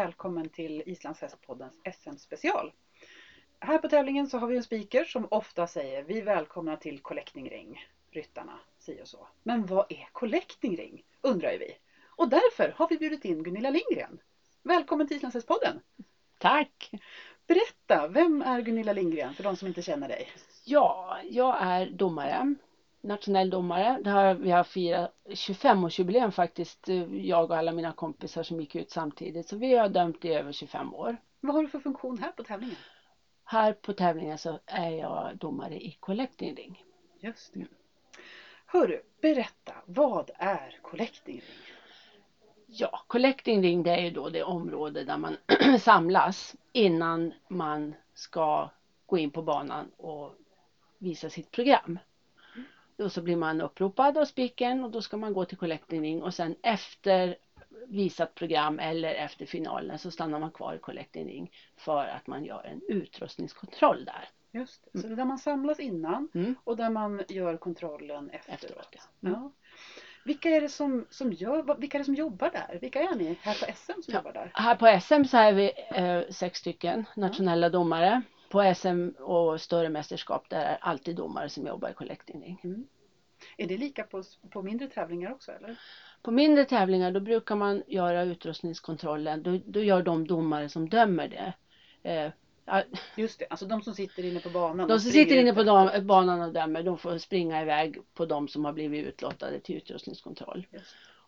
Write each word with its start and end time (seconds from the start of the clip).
välkommen 0.00 0.48
till 0.48 0.82
Islandshästpoddens 0.86 1.74
SM-special. 1.84 2.72
Här 3.60 3.78
på 3.78 3.88
tävlingen 3.88 4.26
så 4.26 4.38
har 4.38 4.46
vi 4.46 4.56
en 4.56 4.62
speaker 4.62 5.04
som 5.04 5.26
ofta 5.30 5.66
säger 5.66 6.02
vi 6.02 6.20
välkomnar 6.20 6.76
till 6.76 6.98
Collecting 6.98 7.50
Ring, 7.50 7.84
ryttarna, 8.10 8.58
si 8.78 9.02
och 9.02 9.08
så. 9.08 9.28
Men 9.42 9.66
vad 9.66 9.86
är 9.88 10.08
Collecting 10.12 10.76
Ring? 10.76 11.04
undrar 11.20 11.52
ju 11.52 11.58
vi. 11.58 11.76
Och 12.06 12.28
därför 12.28 12.74
har 12.76 12.88
vi 12.88 12.98
bjudit 12.98 13.24
in 13.24 13.42
Gunilla 13.42 13.70
Lindgren. 13.70 14.20
Välkommen 14.62 15.08
till 15.08 15.16
Islandshästpodden! 15.16 15.80
Tack! 16.38 16.90
Berätta, 17.46 18.08
vem 18.08 18.42
är 18.42 18.60
Gunilla 18.60 18.92
Lindgren 18.92 19.34
för 19.34 19.42
de 19.42 19.56
som 19.56 19.68
inte 19.68 19.82
känner 19.82 20.08
dig? 20.08 20.28
Ja, 20.64 21.18
jag 21.30 21.56
är 21.60 21.90
domare, 21.90 22.54
nationell 23.00 23.50
domare. 23.50 24.00
Det 24.04 24.10
har, 24.10 24.34
vi 24.34 24.50
har 24.50 24.64
firat 24.64 25.14
25-årsjubileum 25.28 26.30
faktiskt, 26.30 26.88
jag 27.10 27.50
och 27.50 27.56
alla 27.56 27.72
mina 27.72 27.92
kompisar 27.92 28.42
som 28.42 28.60
gick 28.60 28.74
ut 28.74 28.90
samtidigt. 28.90 29.48
Så 29.48 29.56
vi 29.56 29.76
har 29.76 29.88
dömt 29.88 30.24
i 30.24 30.28
över 30.28 30.52
25 30.52 30.94
år. 30.94 31.16
Vad 31.40 31.54
har 31.54 31.62
du 31.62 31.68
för 31.68 31.80
funktion 31.80 32.18
här 32.18 32.32
på 32.32 32.44
tävlingen? 32.44 32.76
Här 33.44 33.72
på 33.72 33.92
tävlingen 33.92 34.38
så 34.38 34.58
är 34.66 34.90
jag 34.90 35.36
domare 35.36 35.74
i 35.74 35.96
Collecting 36.00 36.54
Ring. 36.54 36.84
Just 37.20 37.54
det. 37.54 37.66
Hörru, 38.66 39.02
berätta, 39.20 39.74
vad 39.86 40.30
är 40.34 40.78
Collecting 40.82 41.34
Ring? 41.34 41.76
Ja, 42.66 43.04
Collecting 43.06 43.62
Ring 43.62 43.82
det 43.82 43.90
är 43.90 44.00
ju 44.00 44.10
då 44.10 44.28
det 44.28 44.42
område 44.42 45.04
där 45.04 45.16
man 45.16 45.36
samlas 45.80 46.56
innan 46.72 47.34
man 47.48 47.94
ska 48.14 48.70
gå 49.06 49.18
in 49.18 49.30
på 49.30 49.42
banan 49.42 49.90
och 49.96 50.34
visa 50.98 51.30
sitt 51.30 51.50
program. 51.50 51.98
Då 53.00 53.08
så 53.10 53.22
blir 53.22 53.36
man 53.36 53.60
uppropad 53.60 54.18
av 54.18 54.24
spiken 54.24 54.84
och 54.84 54.90
då 54.90 55.02
ska 55.02 55.16
man 55.16 55.32
gå 55.32 55.44
till 55.44 55.58
Collecting 55.58 56.22
och 56.22 56.34
sen 56.34 56.54
efter 56.62 57.36
visat 57.86 58.34
program 58.34 58.78
eller 58.78 59.14
efter 59.14 59.46
finalen 59.46 59.98
så 59.98 60.10
stannar 60.10 60.38
man 60.38 60.50
kvar 60.50 60.74
i 60.74 60.78
Collecting 60.78 61.52
för 61.76 62.04
att 62.06 62.26
man 62.26 62.44
gör 62.44 62.64
en 62.66 62.80
utrustningskontroll 62.88 64.04
där. 64.04 64.28
Just 64.52 64.88
det, 64.92 64.98
så 65.00 65.06
det 65.06 65.12
är 65.14 65.16
där 65.16 65.24
man 65.24 65.38
samlas 65.38 65.80
innan 65.80 66.28
Mm. 66.34 66.54
och 66.64 66.76
där 66.76 66.90
man 66.90 67.22
gör 67.28 67.56
kontrollen 67.56 68.30
efteråt. 68.30 68.62
Efteråt, 68.62 68.88
ja. 69.20 69.28
Mm. 69.28 69.40
Ja. 69.40 69.52
Vilka 70.24 70.48
är 70.50 70.60
det 70.60 70.68
som, 70.68 71.06
som 71.10 71.32
gör, 71.32 71.80
vilka 71.80 71.96
är 71.96 71.98
det 71.98 72.04
som 72.04 72.14
jobbar 72.14 72.50
där? 72.50 72.78
Vilka 72.80 73.00
är 73.02 73.14
ni 73.14 73.38
här 73.42 73.54
på 73.66 73.72
SM 73.74 73.92
som 74.02 74.14
Ja. 74.14 74.14
jobbar 74.14 74.32
där? 74.32 74.50
Här 74.54 74.74
på 74.74 75.00
SM 75.00 75.24
så 75.24 75.36
är 75.36 75.52
vi 75.52 75.72
eh, 75.94 76.30
sex 76.32 76.58
stycken 76.58 77.04
nationella 77.16 77.68
domare. 77.68 78.22
På 78.50 78.74
SM 78.74 79.08
och 79.08 79.60
större 79.60 79.88
mästerskap 79.88 80.50
där 80.50 80.64
är 80.64 80.78
alltid 80.80 81.16
domare 81.16 81.48
som 81.48 81.66
jobbar 81.66 81.88
i 81.88 81.94
Collecting 81.94 82.42
Ring. 82.42 82.86
Är 83.56 83.66
det 83.66 83.76
lika 83.76 84.02
på, 84.04 84.22
på 84.50 84.62
mindre 84.62 84.88
tävlingar 84.88 85.32
också 85.32 85.52
eller? 85.52 85.78
På 86.22 86.30
mindre 86.30 86.64
tävlingar 86.64 87.10
då 87.10 87.20
brukar 87.20 87.56
man 87.56 87.82
göra 87.86 88.22
utrustningskontrollen. 88.22 89.42
Då, 89.42 89.58
då 89.66 89.82
gör 89.82 90.02
de 90.02 90.26
domare 90.26 90.68
som 90.68 90.88
dömer 90.88 91.28
det. 91.28 91.52
Eh, 92.10 92.32
Just 93.16 93.38
det, 93.38 93.46
alltså 93.50 93.66
de 93.66 93.82
som 93.82 93.94
sitter 93.94 94.24
inne 94.24 94.40
på 94.40 94.50
banan. 94.50 94.88
de 94.88 95.00
som 95.00 95.10
sitter 95.10 95.36
inne 95.36 95.54
på 95.54 95.62
dam, 95.62 96.06
banan 96.06 96.40
och 96.42 96.52
dömer 96.52 96.82
de 96.82 96.98
får 96.98 97.18
springa 97.18 97.62
iväg 97.62 97.98
på 98.14 98.26
de 98.26 98.48
som 98.48 98.64
har 98.64 98.72
blivit 98.72 99.06
utlottade 99.06 99.60
till 99.60 99.76
utrustningskontroll. 99.76 100.66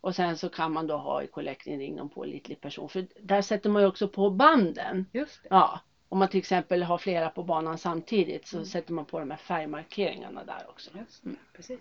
Och 0.01 0.14
sen 0.14 0.36
så 0.36 0.48
kan 0.48 0.73
man 0.73 0.86
då 0.86 0.97
ha 0.97 1.23
i 1.23 1.27
collecting 1.27 1.79
ring 1.79 1.97
någon 1.97 2.09
pålitlig 2.09 2.61
person. 2.61 2.89
För 2.89 3.07
där 3.20 3.42
sätter 3.42 3.70
man 3.70 3.83
ju 3.83 3.89
också 3.89 4.09
på 4.09 4.31
banden. 4.31 5.07
Just 5.12 5.42
det. 5.42 5.48
Ja, 5.51 5.81
om 6.12 6.18
man 6.18 6.28
till 6.28 6.38
exempel 6.38 6.82
har 6.82 6.98
flera 6.98 7.30
på 7.30 7.42
banan 7.42 7.78
samtidigt 7.78 8.46
så 8.46 8.56
Mm. 8.56 8.66
sätter 8.66 8.92
man 8.92 9.05
på 9.05 9.18
de 9.18 9.30
här 9.30 9.38
färgmarkeringarna 9.38 10.44
där 10.44 10.66
också. 10.68 10.91
Just 10.98 11.24
det. 11.24 11.30
Precis. 11.52 11.80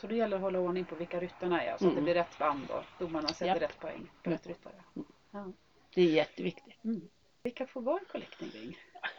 Så 0.00 0.06
det 0.06 0.16
gäller 0.16 0.36
att 0.36 0.42
hålla 0.42 0.58
ordning 0.58 0.84
på 0.84 0.94
vilka 0.94 1.20
ryttarna 1.20 1.62
är 1.62 1.68
så 1.68 1.74
att 1.74 1.80
det 1.80 1.86
Mm. 1.86 2.04
blir 2.04 2.14
rätt 2.14 2.38
band 2.38 2.70
och 2.70 2.84
domarna 2.98 3.28
sätter 3.28 3.46
Japp. 3.46 3.62
rätt 3.62 3.80
poäng 3.80 4.10
på 4.22 4.30
rätt 4.30 4.46
ryttare. 4.46 4.74
Ja. 5.30 5.46
Det 5.94 6.02
är 6.02 6.04
jätteviktigt. 6.10 6.74
Vilka 7.42 7.66
får 7.66 7.80
vara 7.80 8.00
collecting 8.12 8.48
ring? 8.54 8.76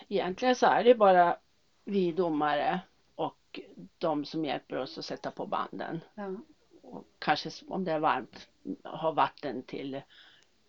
Egentligen 0.08 0.56
så 0.56 0.66
är 0.66 0.84
det 0.84 0.96
bara 0.96 1.38
vi 1.84 2.12
domare 2.12 2.80
och 3.16 3.60
de 3.98 4.26
som 4.26 4.46
hjälper 4.46 4.76
oss 4.78 4.98
att 4.98 5.06
sätta 5.06 5.32
på 5.32 5.46
banden. 5.46 6.00
Ja. 6.16 6.36
Och 6.82 7.06
kanske 7.20 7.50
om 7.68 7.84
det 7.84 7.92
är 7.92 8.00
varmt 8.00 8.48
ha 8.84 9.12
vatten 9.12 9.64
till 9.64 10.02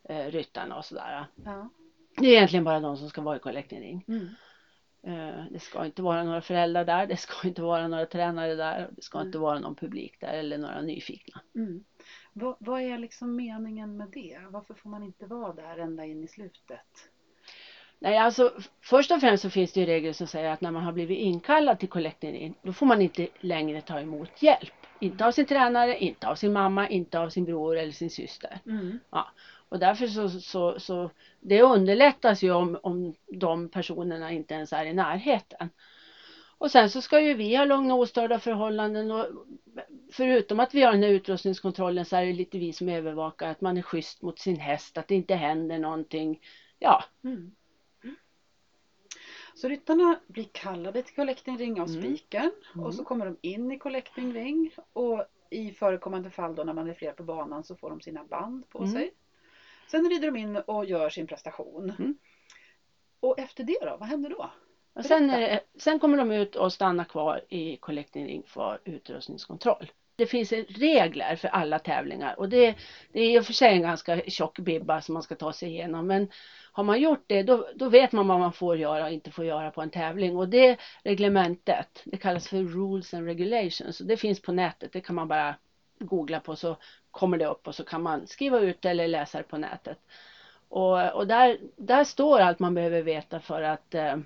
eh, 0.04 0.26
ryttarna 0.26 0.76
och 0.76 0.84
sådär. 0.84 1.26
Ja. 1.44 1.68
Det 2.20 2.26
är 2.26 2.32
egentligen 2.32 2.64
bara 2.64 2.80
de 2.80 2.96
som 2.96 3.08
ska 3.08 3.20
vara 3.20 3.36
i 3.36 3.40
collecting 3.40 3.80
ring. 3.80 4.04
Mm. 4.08 4.28
Eh, 5.02 5.44
Det 5.50 5.58
ska 5.58 5.84
inte 5.86 6.02
vara 6.02 6.24
några 6.24 6.40
föräldrar 6.40 6.84
där, 6.84 7.06
det 7.06 7.16
ska 7.16 7.48
inte 7.48 7.62
vara 7.62 7.88
några 7.88 8.06
tränare 8.06 8.54
där, 8.54 8.88
det 8.96 9.02
ska 9.02 9.18
Mm. 9.18 9.28
inte 9.28 9.38
vara 9.38 9.58
någon 9.58 9.74
publik 9.74 10.20
där 10.20 10.32
eller 10.32 10.58
några 10.58 10.80
nyfikna. 10.82 11.40
Mm. 11.54 11.84
Vad, 12.32 12.56
vad 12.60 12.80
är 12.80 12.98
liksom 12.98 13.36
meningen 13.36 13.96
med 13.96 14.08
det? 14.12 14.38
Varför 14.50 14.74
får 14.74 14.90
man 14.90 15.02
inte 15.02 15.26
vara 15.26 15.52
där 15.52 15.78
ända 15.78 16.04
in 16.04 16.24
i 16.24 16.28
slutet? 16.28 17.10
Nej, 18.02 18.18
alltså 18.18 18.52
först 18.84 19.10
och 19.10 19.20
främst 19.20 19.42
så 19.42 19.50
finns 19.50 19.72
det 19.72 19.80
ju 19.80 19.86
regler 19.86 20.12
som 20.12 20.26
säger 20.26 20.50
att 20.50 20.60
när 20.60 20.70
man 20.70 20.84
har 20.84 20.92
blivit 20.92 21.18
inkallad 21.18 21.78
till 21.78 21.88
collecting 21.88 22.36
in, 22.36 22.54
då 22.62 22.72
får 22.72 22.86
man 22.86 23.02
inte 23.02 23.28
längre 23.40 23.80
ta 23.80 24.00
emot 24.00 24.42
hjälp. 24.42 24.72
Inte 25.00 25.26
av 25.26 25.32
sin 25.32 25.46
tränare, 25.46 25.98
inte 25.98 26.28
av 26.28 26.34
sin 26.34 26.52
mamma, 26.52 26.88
inte 26.88 27.20
av 27.20 27.28
sin 27.28 27.44
bror 27.44 27.76
eller 27.78 27.92
sin 27.92 28.10
syster. 28.10 28.60
Mm. 28.66 28.98
Och 29.70 29.78
därför 29.78 30.06
så, 30.06 30.28
så, 30.28 30.80
så 30.80 31.10
det 31.40 31.62
underlättas 31.62 32.42
ju 32.42 32.52
om, 32.52 32.78
om 32.82 33.14
de 33.26 33.68
personerna 33.68 34.32
inte 34.32 34.54
ens 34.54 34.72
är 34.72 34.84
i 34.86 34.92
närheten. 34.92 35.70
Och 36.58 36.70
sen 36.70 36.90
så 36.90 37.02
ska 37.02 37.20
ju 37.20 37.34
vi 37.34 37.56
ha 37.56 37.64
lugna 37.64 37.94
och 37.94 38.00
ostörda 38.00 38.38
förhållanden 38.38 39.10
och 39.10 39.26
förutom 40.12 40.60
att 40.60 40.74
vi 40.74 40.82
har 40.82 40.92
den 40.92 41.02
här 41.02 41.10
utrustningskontrollen 41.10 42.04
så 42.04 42.16
är 42.16 42.24
det 42.24 42.32
lite 42.32 42.58
vi 42.58 42.72
som 42.72 42.88
övervakar 42.88 43.48
att 43.48 43.60
man 43.60 43.76
är 43.76 43.82
schysst 43.82 44.22
mot 44.22 44.38
sin 44.38 44.56
häst, 44.60 44.98
att 44.98 45.08
det 45.08 45.14
inte 45.14 45.34
händer 45.34 45.78
någonting. 45.78 46.40
Ja, 46.78 47.04
Mm. 47.24 47.52
Så 49.54 49.68
ryttarna 49.68 50.20
blir 50.26 50.48
kallade 50.52 51.02
till 51.02 51.14
collecting 51.14 51.58
ring 51.58 51.80
av 51.80 51.88
Mm. 51.88 52.02
spiken 52.02 52.52
Mm. 52.74 52.86
och 52.86 52.94
så 52.94 53.04
kommer 53.04 53.26
de 53.26 53.36
in 53.40 53.72
i 53.72 53.78
collecting 53.78 54.34
ring 54.34 54.70
och 54.92 55.24
i 55.50 55.72
förekommande 55.72 56.30
fall 56.30 56.54
då 56.54 56.64
när 56.64 56.72
man 56.72 56.88
är 56.88 56.94
fler 56.94 57.12
på 57.12 57.22
banan 57.22 57.64
så 57.64 57.76
får 57.76 57.90
de 57.90 58.00
sina 58.00 58.24
band 58.24 58.68
på 58.68 58.78
Mm. 58.78 58.92
sig. 58.92 59.10
Sen 59.90 60.10
rider 60.10 60.30
de 60.30 60.36
in 60.36 60.56
och 60.56 60.84
gör 60.84 61.08
sin 61.08 61.26
prestation. 61.26 61.92
Mm. 61.98 62.14
Och 63.20 63.38
efter 63.38 63.64
det 63.64 63.78
då, 63.80 63.96
vad 64.00 64.08
händer 64.08 64.30
då? 64.30 64.50
Och 64.94 65.04
sen, 65.04 65.30
är 65.30 65.40
det, 65.40 65.60
sen 65.78 65.98
kommer 65.98 66.18
de 66.18 66.30
ut 66.30 66.56
och 66.56 66.72
stannar 66.72 67.04
kvar 67.04 67.40
i 67.48 67.76
collecting 67.76 68.26
ring 68.26 68.42
för 68.46 68.78
utrustningskontroll. 68.84 69.90
Det 70.16 70.26
finns 70.26 70.52
regler 70.52 71.36
för 71.36 71.48
alla 71.48 71.78
tävlingar 71.78 72.38
och 72.38 72.48
det, 72.48 72.74
det 73.12 73.20
är 73.20 73.30
i 73.30 73.38
och 73.38 73.44
för 73.44 73.52
sig 73.52 73.72
en 73.72 73.82
ganska 73.82 74.22
tjock 74.22 74.58
bibba 74.58 75.00
som 75.00 75.12
man 75.12 75.22
ska 75.22 75.34
ta 75.34 75.52
sig 75.52 75.68
igenom 75.68 76.06
men 76.06 76.28
har 76.72 76.82
man 76.82 77.00
gjort 77.00 77.24
det 77.26 77.42
då, 77.42 77.68
då 77.74 77.88
vet 77.88 78.12
man 78.12 78.28
vad 78.28 78.38
man 78.38 78.52
får 78.52 78.76
göra 78.76 79.04
och 79.04 79.10
inte 79.10 79.30
får 79.30 79.44
göra 79.44 79.70
på 79.70 79.82
en 79.82 79.90
tävling 79.90 80.36
och 80.36 80.48
det 80.48 80.76
reglementet 81.04 82.02
det 82.04 82.16
kallas 82.16 82.48
för 82.48 82.56
rules 82.56 83.14
and 83.14 83.26
regulations 83.26 84.00
och 84.00 84.06
det 84.06 84.16
finns 84.16 84.40
på 84.40 84.52
nätet 84.52 84.92
det 84.92 85.00
kan 85.00 85.14
man 85.14 85.28
bara 85.28 85.54
googla 86.04 86.40
på 86.40 86.56
så 86.56 86.76
kommer 87.10 87.38
det 87.38 87.46
upp 87.46 87.66
och 87.68 87.74
så 87.74 87.84
kan 87.84 88.02
man 88.02 88.26
skriva 88.26 88.58
ut 88.60 88.84
eller 88.84 89.08
läsa 89.08 89.38
det 89.38 89.44
på 89.44 89.56
nätet. 89.58 89.98
Och, 90.68 91.12
och 91.12 91.26
där, 91.26 91.58
där 91.76 92.04
står 92.04 92.40
allt 92.40 92.58
man 92.58 92.74
behöver 92.74 93.02
veta 93.02 93.40
för 93.40 93.62
att 93.62 93.94
eh, 93.94 94.16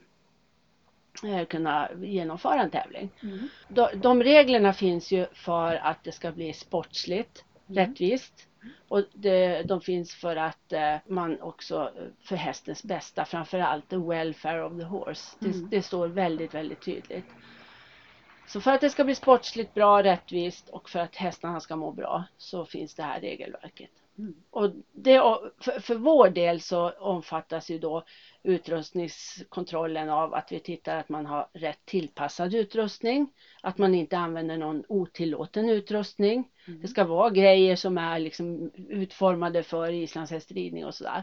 eh, 1.25 1.45
kunna 1.47 1.89
genomföra 2.03 2.63
en 2.63 2.71
tävling. 2.71 3.11
Mm. 3.23 3.49
De, 3.69 3.89
de 3.95 4.23
reglerna 4.23 4.73
finns 4.73 5.13
ju 5.13 5.27
för 5.33 5.75
att 5.77 6.05
det 6.05 6.13
ska 6.13 6.33
bli 6.33 6.53
sportsligt, 6.53 7.45
Mm. 7.69 7.77
rättvist. 7.87 8.49
Och 8.89 9.03
det, 9.13 9.63
de 9.63 9.81
finns 9.81 10.15
för 10.15 10.37
att 10.37 10.73
eh, 10.73 10.97
man 11.07 11.41
också 11.41 11.93
eh, 11.97 12.05
för 12.29 12.37
hästens 12.37 12.83
bästa, 12.85 13.25
framförallt 13.25 13.89
the 13.89 13.97
welfare 13.97 14.65
of 14.65 14.79
the 14.79 14.85
horse. 14.85 15.37
Det, 15.39 15.49
Mm. 15.49 15.69
det 15.71 15.83
står 15.83 16.09
väldigt, 16.09 16.55
väldigt 16.55 16.85
tydligt. 16.85 17.25
Så 18.47 18.61
för 18.61 18.71
att 18.71 18.81
det 18.81 18.91
ska 18.91 19.05
bli 19.05 19.15
sportsligt 19.15 19.75
bra, 19.75 20.03
rättvist 20.03 20.69
och 20.69 20.91
för 20.91 20.99
att 20.99 21.17
hästarna 21.17 21.61
ska 21.61 21.77
må 21.77 21.93
bra 21.93 22.25
så 22.39 22.65
finns 22.65 22.95
det 22.95 23.03
här 23.03 23.21
regelverket. 23.21 23.91
Mm. 24.19 24.35
Och 24.51 24.71
det, 24.93 25.19
för, 25.61 25.81
för 25.81 25.95
vår 25.95 26.29
del 26.29 26.61
så 26.61 26.91
omfattas 26.91 27.71
ju 27.71 27.79
då 27.79 28.03
utrustningskontrollen 28.43 30.11
av 30.11 30.35
att 30.35 30.53
vi 30.53 30.61
tittar 30.61 30.97
att 30.97 31.09
man 31.09 31.27
har 31.27 31.47
rätt 31.53 31.85
tillpassad 31.85 32.55
utrustning, 32.55 33.33
att 33.63 33.79
man 33.79 33.95
inte 33.95 34.19
använder 34.19 34.57
någon 34.57 34.85
otillåten 34.89 35.69
utrustning. 35.69 36.49
Mm. 36.67 36.81
Det 36.81 36.89
ska 36.89 37.05
vara 37.05 37.31
grejer 37.31 37.77
som 37.77 37.99
är 37.99 38.19
liksom 38.19 38.71
utformade 38.89 39.63
för 39.63 39.91
islandshästridning 39.91 40.85
och 40.85 40.95
sådär. 40.95 41.23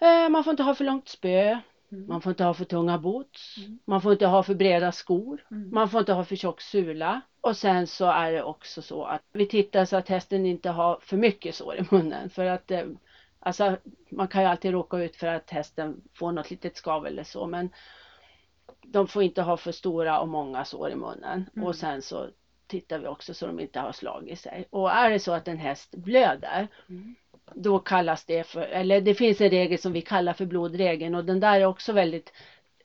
Eh, 0.00 0.28
Man 0.28 0.44
får 0.44 0.50
inte 0.50 0.62
ha 0.62 0.74
för 0.74 0.84
långt 0.84 1.08
spö, 1.08 1.58
Mm. 1.92 2.06
man 2.08 2.20
får 2.20 2.30
inte 2.30 2.44
ha 2.44 2.54
för 2.54 2.64
tunga 2.64 2.98
boots, 2.98 3.56
Mm. 3.58 3.78
man 3.84 4.00
får 4.00 4.12
inte 4.12 4.26
ha 4.26 4.42
för 4.42 4.54
breda 4.54 4.92
skor, 4.92 5.44
Mm. 5.50 5.70
man 5.72 5.88
får 5.88 6.00
inte 6.00 6.12
ha 6.12 6.24
för 6.24 6.36
tjock 6.36 6.60
sula. 6.60 7.20
Och 7.40 7.56
sen 7.56 7.86
så 7.86 8.06
är 8.06 8.32
det 8.32 8.42
också 8.42 8.82
så 8.82 9.04
att 9.04 9.22
vi 9.32 9.46
tittar 9.46 9.84
så 9.84 9.96
att 9.96 10.08
hästen 10.08 10.46
inte 10.46 10.70
har 10.70 10.98
för 11.02 11.16
mycket 11.16 11.54
sår 11.54 11.76
i 11.76 11.84
munnen. 11.90 12.30
För 12.30 12.44
att 12.44 12.70
eh, 12.70 12.84
alltså, 13.40 13.76
man 14.10 14.28
kan 14.28 14.42
ju 14.42 14.48
alltid 14.48 14.70
råka 14.72 14.98
ut 14.98 15.16
för 15.16 15.26
att 15.26 15.50
hästen 15.50 16.00
får 16.14 16.32
något 16.32 16.50
litet 16.50 16.76
skav 16.76 17.06
eller 17.06 17.24
så. 17.24 17.46
Men 17.46 17.70
de 18.82 19.06
får 19.06 19.22
inte 19.22 19.42
ha 19.42 19.56
för 19.56 19.72
stora 19.72 20.20
och 20.20 20.28
många 20.28 20.64
sår 20.64 20.90
i 20.90 20.94
munnen. 20.94 21.50
Mm. 21.56 21.68
Och 21.68 21.76
sen 21.76 22.02
så 22.02 22.26
tittar 22.66 22.98
vi 22.98 23.06
också 23.06 23.34
så 23.34 23.46
de 23.46 23.60
inte 23.60 23.80
har 23.80 23.92
slagit 23.92 24.38
sig. 24.40 24.64
Och 24.70 24.90
är 24.90 25.10
det 25.10 25.18
så 25.18 25.32
att 25.32 25.48
en 25.48 25.58
häst 25.58 25.94
blöder 25.96 26.68
Mm 26.88 27.14
då 27.54 27.78
kallas 27.78 28.24
det 28.24 28.44
för, 28.44 28.60
eller 28.60 29.00
det 29.00 29.14
finns 29.14 29.40
en 29.40 29.50
regel 29.50 29.78
som 29.78 29.92
vi 29.92 30.02
kallar 30.02 30.32
för 30.32 30.46
blodregeln 30.46 31.14
och 31.14 31.24
den 31.24 31.40
där 31.40 31.60
är 31.60 31.64
också 31.64 31.92
väldigt 31.92 32.32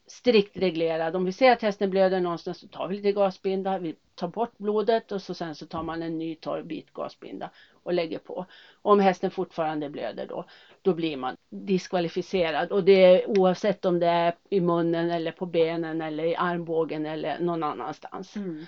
strikt 0.08 0.58
reglerad. 0.58 1.16
Om 1.16 1.26
vi 1.26 1.32
ser 1.32 1.52
att 1.52 1.62
hästen 1.62 1.90
blöder 1.90 2.20
någonstans 2.20 2.58
så 2.58 2.68
tar 2.68 2.88
vi 2.88 2.96
lite 2.96 3.12
gasbinda, 3.12 3.78
vi 3.78 3.96
tar 4.16 4.28
bort 4.28 4.58
blodet 4.58 5.12
och 5.12 5.22
så 5.22 5.34
sen 5.34 5.56
så 5.56 5.66
tar 5.66 5.84
man 5.84 6.02
en 6.04 6.18
ny 6.18 6.36
torr 6.36 6.62
bit 6.62 6.94
gasbinda 6.94 7.50
och 7.84 7.94
lägger 7.94 8.20
på. 8.20 8.46
Och 8.82 8.92
om 8.92 9.00
hästen 9.00 9.32
fortfarande 9.32 9.90
blöder 9.90 10.26
då, 10.28 10.46
då 10.82 10.94
blir 10.94 11.18
man 11.18 11.36
diskvalificerad 11.50 12.72
och 12.72 12.84
det 12.84 12.92
är 12.92 13.40
oavsett 13.40 13.86
om 13.86 14.00
det 14.00 14.08
är 14.08 14.34
i 14.50 14.60
munnen 14.60 15.10
eller 15.10 15.32
på 15.32 15.46
benen 15.46 16.02
eller 16.02 16.24
i 16.24 16.36
armbågen 16.36 17.06
eller 17.06 17.40
någon 17.40 17.64
annanstans. 17.64 18.36
Mm. 18.36 18.66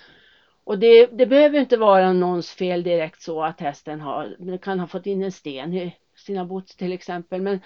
Och 0.66 0.78
det, 0.78 1.06
det 1.06 1.26
behöver 1.26 1.58
inte 1.58 1.76
vara 1.76 2.12
någons 2.12 2.50
fel 2.50 2.82
direkt 2.82 3.22
så 3.22 3.42
att 3.42 3.60
hästen 3.60 4.00
har, 4.00 4.36
den 4.38 4.58
kan 4.58 4.80
ha 4.80 4.86
fått 4.86 5.06
in 5.06 5.22
en 5.22 5.32
sten 5.32 5.74
i 5.74 5.96
sina 6.16 6.44
bots 6.44 6.76
till 6.76 6.92
exempel 6.92 7.42
men 7.42 7.60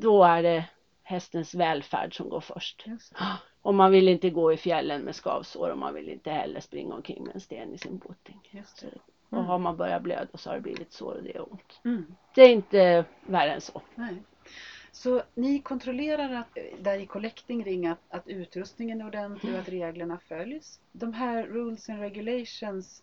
då 0.00 0.24
är 0.24 0.42
det 0.42 0.64
hästens 1.02 1.54
välfärd 1.54 2.16
som 2.16 2.28
går 2.28 2.40
först. 2.40 2.86
Och 3.62 3.74
man 3.74 3.90
vill 3.90 4.08
inte 4.08 4.30
gå 4.30 4.52
i 4.52 4.56
fjällen 4.56 5.02
med 5.02 5.14
skavsår 5.14 5.70
och 5.70 5.78
man 5.78 5.94
vill 5.94 6.08
inte 6.08 6.30
heller 6.30 6.60
springa 6.60 6.94
omkring 6.94 7.24
med 7.24 7.34
en 7.34 7.40
sten 7.40 7.74
i 7.74 7.78
sin 7.78 7.98
boting. 7.98 8.64
Så, 8.74 8.86
det. 8.86 9.36
och 9.36 9.44
har 9.44 9.58
man 9.58 9.76
börjat 9.76 10.02
blöda 10.02 10.38
så 10.38 10.50
har 10.50 10.54
det 10.54 10.62
blivit 10.62 10.92
sår 10.92 11.14
och 11.14 11.22
det 11.22 11.36
är 11.36 11.52
ont. 11.52 11.80
Mm. 11.84 12.14
Det 12.34 12.42
är 12.42 12.50
inte 12.50 13.04
värre 13.26 13.52
än 13.52 13.60
så. 13.60 13.82
Nej. 13.94 14.22
Så 14.96 15.22
ni 15.34 15.58
kontrollerar 15.58 16.32
att, 16.32 16.58
eh, 16.58 16.62
där 16.78 16.98
i 16.98 17.06
Collecting 17.06 17.64
Ring 17.64 17.86
att, 17.86 17.98
att 18.08 18.28
utrustningen 18.28 19.00
är 19.00 19.06
ordentlig 19.06 19.54
och 19.54 19.60
att 19.60 19.68
reglerna 19.68 20.18
följs. 20.28 20.80
De 20.92 21.12
här 21.12 21.46
rules 21.46 21.88
and 21.88 22.00
regulations, 22.00 23.02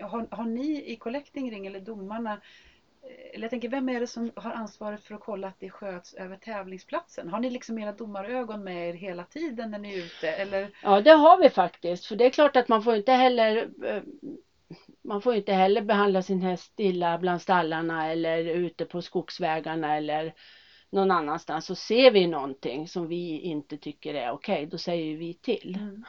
har, 0.00 0.26
har 0.30 0.44
ni 0.44 0.92
i 0.92 0.96
Collecting 0.96 1.50
Ring 1.50 1.66
eller 1.66 1.80
domarna, 1.80 2.32
eh, 3.02 3.34
eller 3.34 3.44
jag 3.44 3.50
tänker 3.50 3.68
vem 3.68 3.88
är 3.88 4.00
det 4.00 4.06
som 4.06 4.30
har 4.34 4.50
ansvaret 4.50 5.02
för 5.02 5.14
att 5.14 5.20
kolla 5.20 5.48
att 5.48 5.60
det 5.60 5.70
sköts 5.70 6.14
över 6.14 6.36
tävlingsplatsen? 6.36 7.28
Har 7.28 7.38
ni 7.38 7.50
liksom 7.50 7.78
era 7.78 7.92
domarögon 7.92 8.64
med 8.64 8.88
er 8.88 8.92
hela 8.92 9.24
tiden 9.24 9.70
när 9.70 9.78
ni 9.78 9.94
är 9.94 10.04
ute 10.04 10.28
eller? 10.28 10.70
Ja 10.82 11.00
det 11.00 11.10
har 11.10 11.38
vi 11.38 11.50
faktiskt 11.50 12.06
för 12.06 12.16
det 12.16 12.24
är 12.24 12.30
klart 12.30 12.56
att 12.56 12.68
man 12.68 12.82
får 12.82 12.94
inte 12.94 13.12
heller 13.12 13.68
eh, 13.84 14.02
man 15.02 15.20
får 15.20 15.34
inte 15.34 15.52
heller 15.52 15.80
behandla 15.80 16.22
sin 16.22 16.40
häst 16.40 16.72
illa 16.76 17.18
bland 17.18 17.42
stallarna 17.42 18.10
eller 18.12 18.44
ute 18.44 18.84
på 18.84 19.02
skogsvägarna 19.02 19.96
eller 19.96 20.32
någon 20.90 21.10
annanstans. 21.10 21.66
Så 21.66 21.74
ser 21.74 22.10
vi 22.10 22.26
någonting 22.26 22.88
som 22.88 23.06
vi 23.08 23.38
inte 23.40 23.78
tycker 23.78 24.14
är 24.14 24.30
okej, 24.30 24.66
då 24.66 24.78
säger 24.78 25.16
vi 25.16 25.34
till. 25.34 25.76
Mm. 25.80 26.04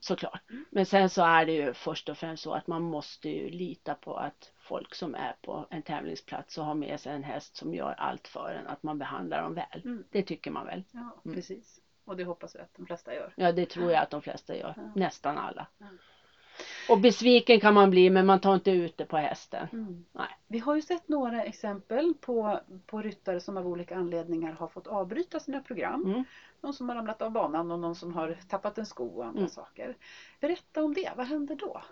Såklart. 0.00 0.42
Men 0.70 0.86
sen 0.86 1.10
så 1.10 1.22
är 1.22 1.46
det 1.46 1.52
ju 1.52 1.72
först 1.72 2.08
och 2.08 2.16
främst 2.18 2.42
så 2.42 2.52
att 2.52 2.66
man 2.66 2.82
måste 2.82 3.28
ju 3.28 3.50
lita 3.50 3.94
på 3.94 4.14
att 4.16 4.52
folk 4.58 4.94
som 4.94 5.14
är 5.14 5.32
på 5.42 5.66
en 5.70 5.82
tävlingsplats 5.82 6.58
och 6.58 6.64
har 6.64 6.74
med 6.74 7.00
sig 7.00 7.12
en 7.12 7.22
häst 7.24 7.56
som 7.56 7.74
gör 7.74 7.94
allt 7.98 8.28
för 8.28 8.52
en, 8.60 8.66
att 8.66 8.82
man 8.82 8.98
behandlar 8.98 9.42
dem 9.42 9.54
väl. 9.54 9.82
Mm. 9.84 10.04
Det 10.10 10.22
tycker 10.22 10.50
man 10.50 10.66
väl. 10.66 10.84
Ja, 10.92 11.20
Mm. 11.24 11.34
precis. 11.36 11.80
Och 12.04 12.16
det 12.16 12.24
hoppas 12.24 12.54
jag 12.54 12.62
att 12.62 12.74
de 12.76 12.86
flesta 12.86 13.14
gör. 13.14 13.32
Ja, 13.36 13.52
det 13.52 13.66
tror 13.66 13.92
jag 13.92 14.02
att 14.02 14.10
de 14.10 14.22
flesta 14.22 14.56
gör. 14.56 14.74
Ja. 14.76 14.92
Nästan 14.94 15.38
alla. 15.38 15.66
Ja. 15.78 15.86
Och 16.88 16.98
besviken 16.98 17.60
kan 17.60 17.74
man 17.74 17.90
bli, 17.90 18.10
men 18.10 18.26
man 18.26 18.38
tar 18.38 18.54
inte 18.54 18.70
ut 18.70 18.96
det 18.98 19.04
på 19.04 19.16
hästen. 19.16 19.68
Mm. 19.72 20.04
Nej. 20.12 20.26
Vi 20.46 20.58
har 20.58 20.74
ju 20.74 20.82
sett 20.82 21.08
några 21.08 21.44
exempel 21.44 22.14
på, 22.20 22.60
på 22.86 23.02
ryttare 23.02 23.40
som 23.40 23.56
av 23.56 23.66
olika 23.66 23.96
anledningar 23.96 24.52
har 24.52 24.68
fått 24.68 24.86
avbryta 24.86 25.40
sina 25.40 25.60
program. 25.60 26.04
Mm. 26.04 26.24
Någon 26.60 26.74
som 26.74 26.88
har 26.88 26.96
ramlat 26.96 27.22
av 27.22 27.30
banan 27.30 27.70
och 27.70 27.78
någon 27.78 27.94
som 27.94 28.12
har 28.12 28.36
tappat 28.48 28.78
en 28.78 28.86
sko 28.86 29.06
och 29.06 29.26
andra 29.26 29.38
Mm. 29.38 29.48
saker. 29.48 29.96
Berätta 30.40 30.82
om 30.82 30.94
det, 30.94 31.12
vad 31.16 31.26
händer 31.26 31.54
då? 31.54 31.82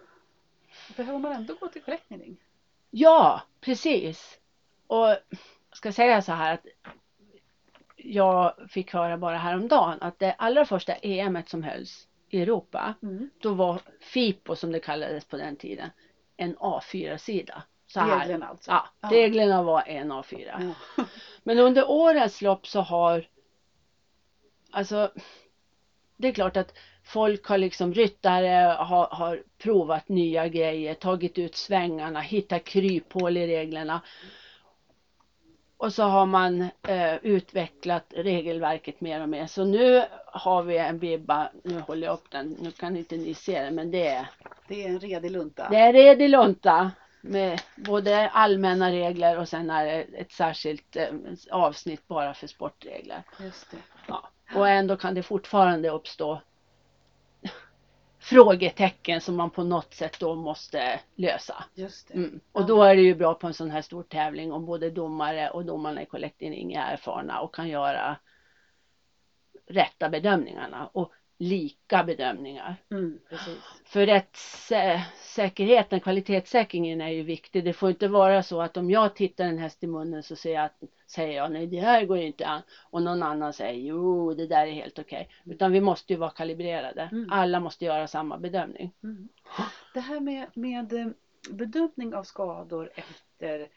Behöver 0.96 1.18
man 1.18 1.32
ändå 1.32 1.54
gå 1.60 1.68
till 1.68 1.82
collecting? 1.82 2.36
Ja, 2.90 3.42
precis. 3.60 4.38
Och 4.86 5.08
jag 5.08 5.18
ska 5.72 5.92
säga 5.92 6.22
så 6.22 6.32
här 6.32 6.54
att 6.54 6.66
jag 7.96 8.52
fick 8.68 8.92
höra 8.92 9.16
bara 9.16 9.36
häromdagen 9.36 9.98
att 10.00 10.18
det 10.18 10.32
allra 10.32 10.64
första 10.64 10.94
EMet 10.94 11.48
som 11.48 11.62
hölls 11.62 12.08
Europa, 12.42 12.94
Mm. 13.02 13.30
då 13.38 13.52
var 13.54 13.80
FIPO 14.00 14.56
som 14.56 14.72
det 14.72 14.80
kallades 14.80 15.24
på 15.24 15.36
den 15.36 15.56
tiden, 15.56 15.90
en 16.36 16.56
A4-sida. 16.56 17.62
Så 17.86 18.00
här. 18.00 18.18
Reglerna 18.20 18.46
alltså? 18.46 18.70
Ja, 18.70 18.88
Ja. 19.00 19.08
reglerna 19.12 19.62
var 19.62 19.82
en 19.86 20.12
A4. 20.12 20.74
Ja. 20.96 21.04
Men 21.42 21.58
under 21.58 21.90
årens 21.90 22.42
lopp 22.42 22.66
så 22.66 22.80
har 22.80 23.26
Alltså 24.70 25.10
Det 26.16 26.28
är 26.28 26.32
klart 26.32 26.56
att 26.56 26.74
folk 27.04 27.46
har 27.46 27.58
liksom 27.58 27.94
ryttare 27.94 28.76
har, 28.78 29.06
har 29.10 29.42
provat 29.58 30.08
nya 30.08 30.48
grejer, 30.48 30.94
tagit 30.94 31.38
ut 31.38 31.54
svängarna, 31.56 32.20
hittat 32.20 32.64
kryphål 32.64 33.36
i 33.36 33.46
reglerna. 33.46 34.00
Och 35.84 35.92
så 35.92 36.02
har 36.02 36.26
man 36.26 36.62
eh, 36.82 37.14
utvecklat 37.22 38.04
regelverket 38.16 39.00
mer 39.00 39.22
och 39.22 39.28
mer. 39.28 39.46
Så 39.46 39.64
nu 39.64 40.02
har 40.26 40.62
vi 40.62 40.78
en 40.78 40.98
bibba, 40.98 41.48
nu 41.64 41.80
håller 41.80 42.06
jag 42.06 42.14
upp 42.14 42.30
den, 42.30 42.56
nu 42.60 42.70
kan 42.70 42.96
inte 42.96 43.16
ni 43.16 43.34
se 43.34 43.62
den 43.62 43.74
men 43.74 43.90
det 43.90 44.08
är 44.08 44.26
Det 44.68 44.84
är 44.84 44.88
en 44.88 45.00
redig 45.00 45.30
lunta. 45.30 45.68
det 45.70 45.76
är 45.76 45.92
redig 45.92 46.28
lunta 46.28 46.90
med 47.20 47.60
både 47.76 48.28
allmänna 48.28 48.90
regler 48.90 49.38
och 49.38 49.48
sen 49.48 49.70
är 49.70 49.84
det 49.84 50.02
ett 50.02 50.32
särskilt 50.32 50.96
eh, 50.96 51.08
avsnitt 51.50 52.08
bara 52.08 52.34
för 52.34 52.46
sportregler. 52.46 53.22
Just 53.40 53.70
det. 53.70 53.76
Ja. 54.06 54.28
Och 54.54 54.68
ändå 54.68 54.96
kan 54.96 55.14
det 55.14 55.22
fortfarande 55.22 55.90
uppstå 55.90 56.40
frågetecken 58.24 59.20
som 59.20 59.36
man 59.36 59.50
på 59.50 59.64
något 59.64 59.94
sätt 59.94 60.16
då 60.20 60.34
måste 60.34 61.00
lösa. 61.14 61.64
Just 61.74 62.08
det. 62.08 62.14
Mm. 62.14 62.40
Och 62.52 62.66
då 62.66 62.82
är 62.82 62.96
det 62.96 63.02
ju 63.02 63.14
bra 63.14 63.34
på 63.34 63.46
en 63.46 63.54
sån 63.54 63.70
här 63.70 63.82
stor 63.82 64.02
tävling 64.02 64.52
om 64.52 64.66
både 64.66 64.90
domare 64.90 65.50
och 65.50 65.64
domarna 65.64 66.02
i 66.02 66.06
Collecting 66.06 66.50
Ring 66.50 66.72
är 66.72 66.92
erfarna 66.92 67.40
och 67.40 67.54
kan 67.54 67.68
göra 67.68 68.16
rätta 69.66 70.08
bedömningarna 70.08 70.86
och 70.92 71.12
lika 71.38 72.04
bedömningar. 72.04 72.76
Mm. 72.90 73.18
För 73.84 74.06
rättssäkerheten, 74.06 76.00
kvalitetssäkringen 76.00 77.00
är 77.00 77.08
ju 77.08 77.22
viktig. 77.22 77.64
Det 77.64 77.72
får 77.72 77.90
inte 77.90 78.08
vara 78.08 78.42
så 78.42 78.62
att 78.62 78.76
om 78.76 78.90
jag 78.90 79.14
tittar 79.14 79.44
en 79.44 79.58
häst 79.58 79.84
i 79.84 79.86
munnen 79.86 80.22
så 80.22 80.36
säger 80.36 80.60
jag, 80.60 80.70
säger 81.06 81.36
jag 81.36 81.52
nej 81.52 81.66
det 81.66 81.80
här 81.80 82.04
går 82.04 82.18
ju 82.18 82.26
inte 82.26 82.46
an. 82.46 82.62
Och 82.90 83.02
någon 83.02 83.22
annan 83.22 83.52
säger 83.52 83.80
jo 83.80 84.34
det 84.34 84.46
där 84.46 84.66
är 84.66 84.72
helt 84.72 84.98
okej. 84.98 85.28
Utan 85.44 85.72
vi 85.72 85.80
måste 85.80 86.12
ju 86.12 86.18
vara 86.18 86.30
kalibrerade. 86.30 87.08
Mm. 87.12 87.30
Alla 87.30 87.60
måste 87.60 87.84
göra 87.84 88.06
samma 88.06 88.38
bedömning. 88.38 88.92
Mm. 89.02 89.28
Det 89.94 90.00
här 90.00 90.20
med, 90.20 90.46
med 90.54 90.92
eh, 90.92 91.08
bedömning 91.50 92.14
av 92.14 92.22
skador 92.22 92.90
efter, 92.94 93.68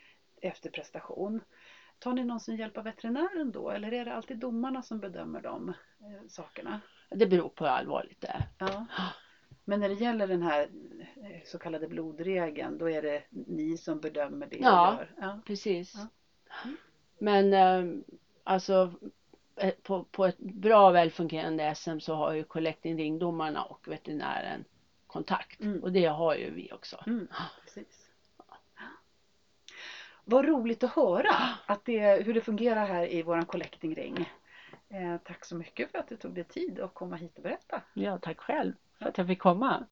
efter 0.42 0.70
prestation. 0.70 1.42
Tar 2.00 2.14
ni 2.14 2.24
någonsin 2.24 2.56
hjälp 2.56 2.78
av 2.78 2.84
veterinären 2.84 3.52
då 3.52 3.70
eller 3.70 3.94
är 3.94 4.06
det 4.06 4.14
alltid 4.14 4.38
domarna 4.38 4.82
som 4.82 5.00
bedömer 5.00 5.42
de 5.42 5.70
eh, 5.70 6.28
sakerna? 6.28 6.82
Det 7.10 7.26
beror 7.26 7.50
på 7.50 7.64
hur 7.64 7.72
allvarligt 7.72 8.22
det 8.22 8.28
är. 8.28 8.48
Ja. 8.58 8.86
Men 9.66 9.80
när 9.80 9.90
det 9.90 9.96
gäller 9.96 10.28
den 10.28 10.42
här 10.42 10.70
eh, 11.16 11.42
så 11.46 11.60
kallade 11.60 11.88
blodregeln 11.88 12.78
då 12.78 12.90
är 12.90 13.02
det 13.02 13.24
ni 13.30 13.78
som 13.78 14.00
bedömer 14.00 14.48
det 14.48 14.58
Ja. 14.58 15.00
Ja. 15.22 15.40
Precis. 15.46 15.94
Ja. 15.96 16.08
Mm. 16.64 16.78
Men 17.18 17.54
eh, 17.54 18.04
alltså 18.44 18.94
eh, 19.56 19.74
på, 19.84 20.04
på 20.04 20.26
ett 20.26 20.40
bra 20.40 20.92
välfungerande 20.92 21.76
SM 21.76 22.00
så 22.00 22.16
har 22.16 22.34
ju 22.34 22.44
collecting 22.44 22.98
ringdomarna 22.98 23.64
och 23.64 23.88
veterinären 23.88 24.66
kontakt. 25.08 25.62
Mm. 25.62 25.84
Och 25.84 25.92
det 25.92 26.06
har 26.06 26.36
ju 26.36 26.52
vi 26.52 26.72
också. 26.72 27.04
Mm, 27.08 27.28
precis. 27.64 28.08
Vad 30.30 30.46
roligt 30.46 30.84
att 30.84 30.92
höra 30.92 31.36
att 31.66 31.86
det, 31.86 32.26
hur 32.26 32.34
det 32.34 32.42
fungerar 32.42 32.86
här 32.86 33.14
i 33.14 33.22
våran 33.22 33.46
collecting 33.46 33.96
ring. 33.96 34.30
Eh, 34.90 35.18
tack 35.24 35.46
så 35.46 35.56
mycket 35.56 35.92
för 35.92 35.98
att 35.98 36.08
du 36.08 36.18
tog 36.18 36.34
dig 36.34 36.44
tid 36.44 36.80
att 36.80 36.94
komma 36.94 37.16
hit 37.16 37.38
och 37.38 37.44
berätta. 37.44 37.82
Ja, 37.94 38.18
tack 38.18 38.40
själv 38.40 38.74
för 39.00 39.06
att 39.06 39.18
jag 39.18 39.28
fick 39.28 39.40
komma. 39.40 39.86